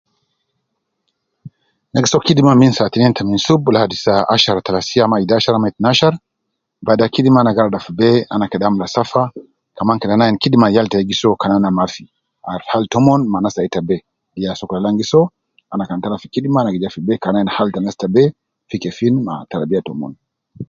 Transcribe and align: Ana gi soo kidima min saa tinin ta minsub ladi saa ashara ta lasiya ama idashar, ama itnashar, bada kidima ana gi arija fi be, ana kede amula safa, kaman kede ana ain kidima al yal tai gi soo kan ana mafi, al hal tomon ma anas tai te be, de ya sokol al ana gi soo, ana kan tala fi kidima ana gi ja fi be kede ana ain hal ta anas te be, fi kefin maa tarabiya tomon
Ana 1.89 2.03
gi 2.03 2.09
soo 2.11 2.25
kidima 2.27 2.53
min 2.61 2.73
saa 2.77 2.91
tinin 2.93 3.15
ta 3.17 3.21
minsub 3.29 3.61
ladi 3.75 3.95
saa 4.05 4.27
ashara 4.35 4.65
ta 4.65 4.75
lasiya 4.75 5.01
ama 5.05 5.17
idashar, 5.25 5.55
ama 5.55 5.71
itnashar, 5.73 6.13
bada 6.87 7.13
kidima 7.15 7.37
ana 7.41 7.55
gi 7.55 7.59
arija 7.61 7.85
fi 7.85 7.91
be, 7.99 8.09
ana 8.33 8.45
kede 8.51 8.65
amula 8.67 8.87
safa, 8.95 9.21
kaman 9.77 9.99
kede 10.01 10.13
ana 10.15 10.25
ain 10.27 10.41
kidima 10.43 10.65
al 10.67 10.75
yal 10.77 10.87
tai 10.91 11.03
gi 11.09 11.15
soo 11.21 11.35
kan 11.41 11.51
ana 11.57 11.69
mafi, 11.79 12.05
al 12.51 12.61
hal 12.71 12.83
tomon 12.93 13.21
ma 13.31 13.35
anas 13.39 13.55
tai 13.55 13.69
te 13.73 13.79
be, 13.87 13.97
de 14.33 14.39
ya 14.45 14.51
sokol 14.59 14.77
al 14.77 14.85
ana 14.87 14.99
gi 14.99 15.05
soo, 15.11 15.25
ana 15.73 15.83
kan 15.89 16.01
tala 16.03 16.21
fi 16.21 16.27
kidima 16.33 16.57
ana 16.61 16.73
gi 16.73 16.81
ja 16.83 16.93
fi 16.95 16.99
be 17.07 17.13
kede 17.21 17.29
ana 17.31 17.39
ain 17.41 17.51
hal 17.55 17.67
ta 17.73 17.77
anas 17.81 17.97
te 18.01 18.07
be, 18.15 18.23
fi 18.69 18.75
kefin 18.83 19.15
maa 19.27 19.39
tarabiya 19.49 19.81
tomon 19.87 20.13